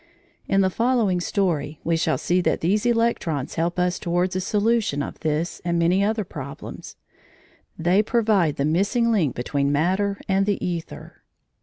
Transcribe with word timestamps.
In 0.47 0.61
the 0.61 0.71
following 0.71 1.19
story 1.19 1.79
we 1.83 1.95
shall 1.95 2.17
see 2.17 2.41
that 2.41 2.61
these 2.61 2.87
electrons 2.87 3.53
help 3.53 3.77
us 3.77 3.99
towards 3.99 4.35
a 4.35 4.41
solution 4.41 5.03
of 5.03 5.19
this 5.19 5.61
and 5.63 5.77
many 5.77 6.03
other 6.03 6.23
problems; 6.23 6.95
they 7.77 8.01
provide 8.01 8.55
the 8.55 8.65
missing 8.65 9.11
link 9.11 9.35
between 9.35 9.71
matter 9.71 10.19
and 10.27 10.47
the 10.47 10.57
æther. 10.59 11.11